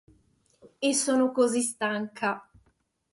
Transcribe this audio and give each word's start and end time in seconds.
E 0.81 0.93
sono 0.95 1.31
così 1.31 1.61
stanca. 1.61 2.49